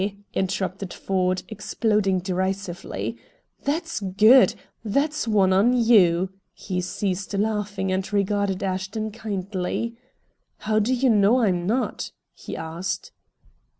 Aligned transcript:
interrupted 0.33 0.91
Ford, 0.91 1.43
exploding 1.47 2.17
derisively. 2.21 3.19
"That's 3.65 3.99
GOOD! 3.99 4.55
That's 4.83 5.27
one 5.27 5.53
on 5.53 5.73
YOU." 5.77 6.31
He 6.55 6.81
ceased 6.81 7.35
laughing 7.35 7.91
and 7.91 8.11
regarded 8.11 8.63
Ashton 8.63 9.11
kindly. 9.11 9.95
"How 10.57 10.79
do 10.79 10.91
you 10.95 11.11
know 11.11 11.41
I'm 11.41 11.67
not?" 11.67 12.13
he 12.33 12.57
asked. 12.57 13.11